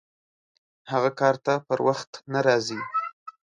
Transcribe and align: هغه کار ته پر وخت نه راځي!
هغه 0.91 1.09
کار 1.19 1.35
ته 1.45 1.53
پر 1.67 1.79
وخت 1.87 2.11
نه 2.33 2.39
راځي! 2.47 2.79